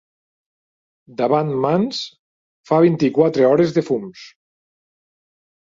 Davant 1.19 1.51
mans 1.65 2.01
fa 2.71 2.81
vint-i-quatre 2.87 3.47
hores 3.53 3.79
de 3.79 3.87
fums. 3.93 4.29